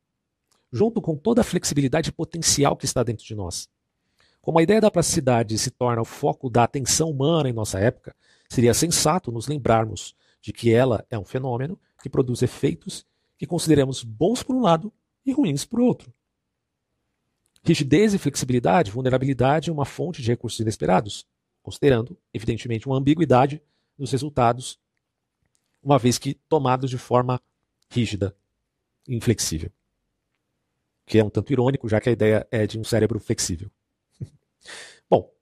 junto 0.73 1.01
com 1.01 1.17
toda 1.17 1.41
a 1.41 1.45
flexibilidade 1.45 2.13
potencial 2.13 2.77
que 2.77 2.85
está 2.85 3.03
dentro 3.03 3.25
de 3.25 3.35
nós. 3.35 3.69
Como 4.41 4.59
a 4.59 4.63
ideia 4.63 4.81
da 4.81 4.91
plasticidade 4.91 5.57
se 5.59 5.71
torna 5.71 6.03
o 6.03 6.07
foco 6.07 6.51
da 6.51 6.65
atenção 6.65 7.11
humana 7.11 7.49
em 7.49 7.53
nossa 7.53 7.79
época, 7.79 8.15
seria 8.49 8.75
sensato 8.75 9.31
nos 9.31 9.47
lembrarmos 9.47 10.17
de 10.41 10.53
que 10.53 10.73
ela 10.73 11.07
é 11.09 11.19
um 11.19 11.25
fenômeno 11.25 11.79
que 12.03 12.11
produz 12.11 12.43
efeitos 12.43 13.07
que 13.39 13.47
consideramos 13.47 14.03
bons 14.03 14.43
por 14.43 14.57
um 14.57 14.61
lado 14.61 14.93
e 15.25 15.33
ruins 15.33 15.65
por 15.65 15.81
outro. 15.81 16.13
Rigidez 17.65 18.13
e 18.13 18.19
flexibilidade, 18.19 18.91
vulnerabilidade 18.91 19.71
é 19.71 19.73
uma 19.73 19.85
fonte 19.85 20.21
de 20.21 20.29
recursos 20.29 20.59
inesperados, 20.59 21.25
considerando, 21.63 22.19
evidentemente, 22.35 22.89
uma 22.89 22.97
ambiguidade 22.97 23.63
nos 23.97 24.11
resultados, 24.11 24.81
uma 25.81 25.97
vez 25.97 26.19
que 26.19 26.35
tomados 26.49 26.91
de 26.91 26.99
forma 26.99 27.41
rígida 27.89 28.35
inflexível. 29.07 29.71
Que 31.07 31.19
é 31.19 31.25
um 31.25 31.31
tanto 31.31 31.53
irônico, 31.53 31.89
já 31.89 32.01
que 32.01 32.09
a 32.09 32.13
ideia 32.13 32.47
é 32.51 32.67
de 32.67 32.81
um 32.81 32.85
cérebro 32.85 33.21
flexível. 33.21 33.71
Bom, 35.09 35.33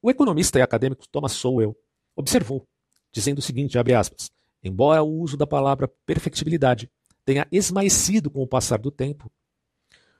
o 0.00 0.08
economista 0.08 0.60
e 0.60 0.62
acadêmico 0.62 1.08
Thomas 1.08 1.32
Sowell 1.32 1.76
observou, 2.14 2.68
dizendo 3.10 3.38
o 3.38 3.42
seguinte, 3.42 3.76
aspas, 3.78 4.30
embora 4.62 5.02
o 5.02 5.20
uso 5.20 5.36
da 5.36 5.46
palavra 5.46 5.88
perfectibilidade 6.06 6.88
tenha 7.24 7.48
esmaecido 7.50 8.30
com 8.30 8.42
o 8.42 8.46
passar 8.46 8.78
do 8.78 8.92
tempo, 8.92 9.28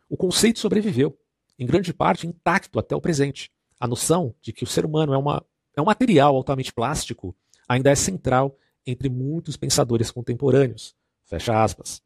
o 0.08 0.16
conceito 0.16 0.58
sobreviveu 0.58 1.16
em 1.58 1.66
grande 1.66 1.92
parte 1.92 2.26
intacto 2.26 2.78
até 2.78 2.94
o 2.94 3.00
presente. 3.00 3.50
A 3.78 3.86
noção 3.86 4.34
de 4.40 4.52
que 4.52 4.64
o 4.64 4.66
ser 4.66 4.84
humano 4.84 5.12
é, 5.12 5.18
uma, 5.18 5.44
é 5.76 5.80
um 5.80 5.84
material 5.84 6.34
altamente 6.36 6.72
plástico 6.72 7.36
ainda 7.68 7.90
é 7.90 7.94
central 7.94 8.56
entre 8.86 9.08
muitos 9.08 9.56
pensadores 9.56 10.10
contemporâneos. 10.10 10.94
Fecha 11.24 11.62
aspas. 11.62 12.02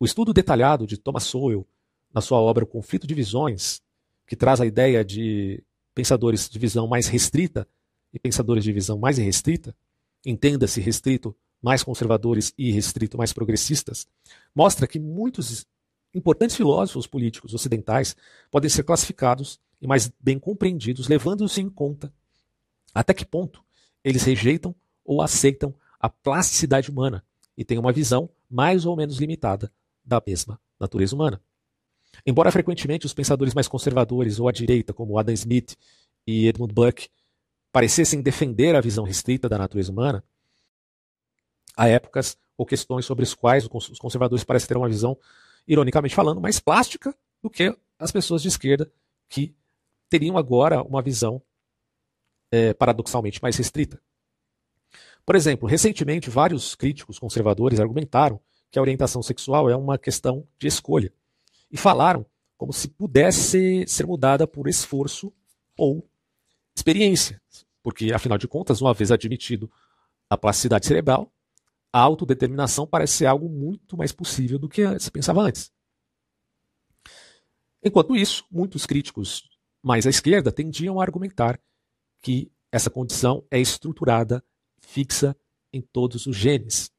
O 0.00 0.04
estudo 0.04 0.32
detalhado 0.32 0.86
de 0.86 0.96
Thomas 0.96 1.24
Sowell 1.24 1.66
na 2.12 2.20
sua 2.20 2.40
obra 2.40 2.64
O 2.64 2.66
Conflito 2.66 3.06
de 3.06 3.14
Visões, 3.14 3.82
que 4.26 4.34
traz 4.34 4.60
a 4.60 4.66
ideia 4.66 5.04
de 5.04 5.62
pensadores 5.94 6.48
de 6.48 6.58
visão 6.58 6.86
mais 6.86 7.06
restrita 7.08 7.68
e 8.12 8.18
pensadores 8.18 8.64
de 8.64 8.72
visão 8.72 8.98
mais 8.98 9.18
irrestrita, 9.18 9.76
entenda-se 10.24 10.80
restrito 10.80 11.36
mais 11.62 11.82
conservadores 11.82 12.52
e 12.56 12.70
restrito 12.70 13.16
mais 13.16 13.32
progressistas, 13.32 14.06
mostra 14.54 14.86
que 14.86 14.98
muitos 14.98 15.66
importantes 16.16 16.56
filósofos 16.56 17.06
políticos 17.06 17.52
ocidentais 17.52 18.16
podem 18.50 18.70
ser 18.70 18.82
classificados 18.82 19.60
e 19.80 19.86
mais 19.86 20.10
bem 20.18 20.38
compreendidos, 20.38 21.08
levando-se 21.08 21.60
em 21.60 21.68
conta 21.68 22.12
até 22.94 23.12
que 23.12 23.26
ponto 23.26 23.62
eles 24.02 24.22
rejeitam 24.22 24.74
ou 25.04 25.20
aceitam 25.20 25.74
a 26.00 26.08
plasticidade 26.08 26.90
humana 26.90 27.22
e 27.56 27.64
têm 27.64 27.78
uma 27.78 27.92
visão 27.92 28.30
mais 28.48 28.86
ou 28.86 28.96
menos 28.96 29.18
limitada 29.18 29.70
da 30.04 30.22
mesma 30.26 30.58
natureza 30.80 31.14
humana. 31.14 31.40
Embora 32.24 32.50
frequentemente 32.50 33.04
os 33.04 33.12
pensadores 33.12 33.52
mais 33.52 33.68
conservadores 33.68 34.40
ou 34.40 34.48
à 34.48 34.52
direita, 34.52 34.94
como 34.94 35.18
Adam 35.18 35.34
Smith 35.34 35.76
e 36.26 36.48
Edmund 36.48 36.72
Burke, 36.72 37.08
parecessem 37.70 38.22
defender 38.22 38.74
a 38.74 38.80
visão 38.80 39.04
restrita 39.04 39.48
da 39.48 39.58
natureza 39.58 39.92
humana, 39.92 40.24
há 41.76 41.88
épocas 41.88 42.38
ou 42.56 42.64
questões 42.64 43.04
sobre 43.04 43.24
as 43.24 43.34
quais 43.34 43.68
os 43.70 43.98
conservadores 43.98 44.44
parecem 44.44 44.68
ter 44.68 44.76
uma 44.78 44.88
visão, 44.88 45.18
ironicamente 45.66 46.14
falando, 46.14 46.40
mais 46.40 46.60
plástica 46.60 47.14
do 47.42 47.50
que 47.50 47.76
as 47.98 48.12
pessoas 48.12 48.42
de 48.42 48.48
esquerda 48.48 48.90
que 49.28 49.54
teriam 50.08 50.36
agora 50.36 50.82
uma 50.82 51.02
visão 51.02 51.42
é, 52.50 52.72
paradoxalmente 52.74 53.42
mais 53.42 53.56
restrita. 53.56 54.00
Por 55.24 55.34
exemplo, 55.34 55.68
recentemente 55.68 56.30
vários 56.30 56.74
críticos 56.74 57.18
conservadores 57.18 57.80
argumentaram 57.80 58.40
que 58.70 58.78
a 58.78 58.82
orientação 58.82 59.22
sexual 59.22 59.68
é 59.68 59.76
uma 59.76 59.98
questão 59.98 60.46
de 60.58 60.68
escolha 60.68 61.12
e 61.70 61.76
falaram 61.76 62.24
como 62.56 62.72
se 62.72 62.88
pudesse 62.88 63.84
ser 63.86 64.06
mudada 64.06 64.46
por 64.46 64.68
esforço 64.68 65.32
ou 65.76 66.08
experiência, 66.74 67.40
porque 67.82 68.12
afinal 68.12 68.38
de 68.38 68.48
contas, 68.48 68.80
uma 68.80 68.94
vez 68.94 69.10
admitido 69.10 69.70
a 70.30 70.36
plasticidade 70.36 70.86
cerebral, 70.86 71.32
a 71.92 72.00
autodeterminação 72.00 72.86
parece 72.86 73.18
ser 73.18 73.26
algo 73.26 73.48
muito 73.48 73.96
mais 73.96 74.12
possível 74.12 74.58
do 74.58 74.68
que 74.68 74.98
se 74.98 75.10
pensava 75.10 75.40
antes. 75.40 75.70
Enquanto 77.82 78.16
isso, 78.16 78.44
muitos 78.50 78.84
críticos 78.84 79.48
mais 79.82 80.06
à 80.06 80.10
esquerda 80.10 80.50
tendiam 80.50 81.00
a 81.00 81.02
argumentar 81.02 81.60
que 82.20 82.50
essa 82.72 82.90
condição 82.90 83.44
é 83.50 83.60
estruturada, 83.60 84.44
fixa 84.78 85.36
em 85.72 85.80
todos 85.80 86.26
os 86.26 86.36
genes. 86.36 86.90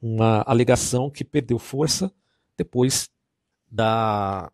Uma 0.00 0.42
alegação 0.46 1.10
que 1.10 1.24
perdeu 1.24 1.58
força 1.58 2.12
depois 2.56 3.10
da 3.68 4.50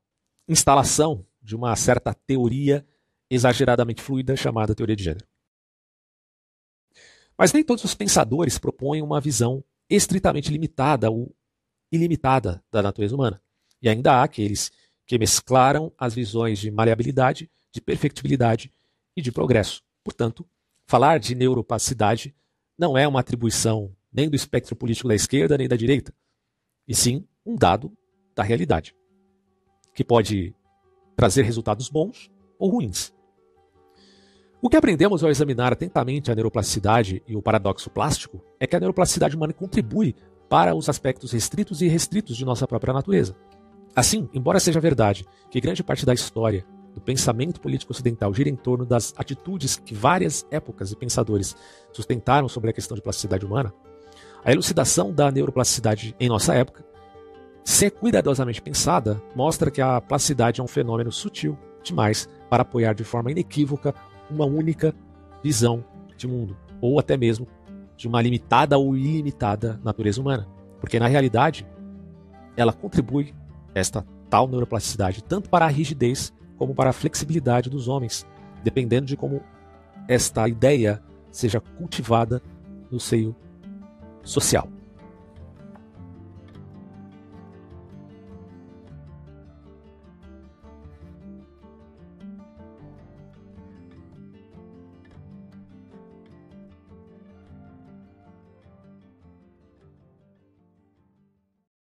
instalação 0.49 1.27
de 1.43 1.55
uma 1.55 1.77
certa 1.77 2.15
teoria 2.15 2.87
exageradamente 3.29 4.03
fluida 4.03 4.37
chamada 4.37 4.75
teoria 4.75 4.97
de 4.97 5.05
gênero. 5.05 5.27
Mas 7.37 7.53
nem 7.53 7.65
todos 7.65 7.85
os 7.85 7.95
pensadores 7.95 8.59
propõem 8.59 9.03
uma 9.03 9.21
visão 9.21 9.65
estritamente 9.89 10.51
limitada 10.51 11.11
ou 11.11 11.35
ilimitada 11.91 12.63
da 12.71 12.83
natureza 12.83 13.15
humana. 13.15 13.41
E 13.81 13.89
ainda 13.89 14.15
há 14.15 14.23
aqueles 14.23 14.71
que 15.07 15.19
mesclaram 15.19 15.93
as 15.99 16.15
visões 16.15 16.59
de 16.59 16.71
maleabilidade, 16.71 17.51
de 17.73 17.81
perfectibilidade 17.81 18.73
e 19.17 19.21
de 19.21 19.33
progresso. 19.33 19.83
Portanto, 20.05 20.47
falar 20.87 21.19
de 21.19 21.35
neuroplasticidade 21.35 22.35
não 22.79 22.97
é 22.97 23.07
uma 23.07 23.21
atribuição 23.21 23.95
nem 24.13 24.29
do 24.29 24.37
espectro 24.37 24.77
político 24.77 25.09
da 25.09 25.15
esquerda 25.15 25.57
nem 25.57 25.69
da 25.69 25.77
direita, 25.77 26.15
e 26.87 26.95
sim 26.95 27.27
um 27.45 27.57
dado 27.57 27.97
da 28.35 28.43
realidade, 28.43 28.95
que 29.95 30.05
pode 30.05 30.55
trazer 31.17 31.43
resultados 31.43 31.89
bons 31.89 32.31
ou 32.59 32.71
ruins. 32.71 33.13
O 34.65 34.69
que 34.69 34.77
aprendemos 34.77 35.25
ao 35.25 35.31
examinar 35.31 35.73
atentamente 35.73 36.31
a 36.31 36.37
neuroplasticidade 36.37 37.21
e 37.27 37.35
o 37.35 37.43
paradoxo 37.43 37.91
plástico 37.91 38.41
é 38.61 38.67
que 38.67 38.77
a 38.77 38.79
neuroplasticidade 38.79 39.35
humana 39.35 39.53
contribui 39.53 40.15
para 40.49 40.73
os 40.73 40.89
aspectos 40.89 41.33
restritos 41.33 41.83
e 41.83 41.89
restritos 41.89 42.37
de 42.37 42.45
nossa 42.45 42.65
própria 42.65 42.95
natureza. 42.95 43.35
Assim, 43.93 44.31
embora 44.33 44.61
seja 44.61 44.79
verdade 44.79 45.27
que 45.51 45.61
grande 45.61 45.83
parte 45.83 46.07
da 46.07 46.15
história 46.15 46.65
do 46.95 47.01
pensamento 47.01 47.61
político 47.61 47.91
ocidental 47.91 48.33
gira 48.33 48.49
em 48.49 48.55
torno 48.55 48.87
das 48.87 49.13
atitudes 49.17 49.75
que 49.75 49.97
várias 49.97 50.47
épocas 50.49 50.93
e 50.93 50.97
pensadores 50.97 51.57
sustentaram 51.93 52.49
sobre 52.49 52.71
a 52.71 52.73
questão 52.73 52.95
de 52.95 53.03
plasticidade 53.03 53.45
humana, 53.45 53.75
a 54.45 54.53
elucidação 54.53 55.13
da 55.13 55.29
neuroplasticidade 55.33 56.15
em 56.21 56.29
nossa 56.29 56.55
época, 56.55 56.85
se 57.65 57.91
cuidadosamente 57.91 58.63
pensada, 58.63 59.21
mostra 59.35 59.73
que 59.73 59.81
a 59.81 60.01
plasticidade 60.01 60.61
é 60.61 60.65
um 60.65 60.69
fenômeno 60.69 61.11
sutil 61.11 61.59
demais 61.83 62.29
para 62.49 62.63
apoiar 62.63 62.95
de 62.95 63.03
forma 63.03 63.33
inequívoca 63.33 63.93
uma 64.33 64.47
única 64.47 64.95
visão 65.43 65.85
de 66.17 66.27
mundo, 66.27 66.57
ou 66.81 66.99
até 66.99 67.17
mesmo 67.17 67.47
de 67.97 68.09
uma 68.09 68.21
limitada 68.21 68.79
ou 68.79 68.97
ilimitada 68.97 69.81
natureza 69.85 70.21
humana. 70.21 70.49
Porque 70.81 70.99
na 70.99 71.07
realidade, 71.07 71.67
ela 72.57 72.73
contribui, 72.73 73.35
esta 73.75 74.05
tal 74.29 74.49
neuroplasticidade, 74.49 75.23
tanto 75.23 75.49
para 75.49 75.67
a 75.67 75.69
rigidez 75.69 76.33
como 76.57 76.75
para 76.75 76.91
a 76.91 76.93
flexibilidade 76.93 77.69
dos 77.69 77.89
homens, 77.89 78.27
dependendo 78.65 79.07
de 79.07 79.17
como 79.17 79.43
esta 80.09 80.49
ideia 80.49 81.03
seja 81.31 81.61
cultivada 81.61 82.43
no 82.91 82.99
seio 82.99 83.37
social. 84.23 84.69